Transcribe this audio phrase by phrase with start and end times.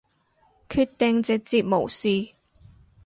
[0.67, 2.33] 決定直接無視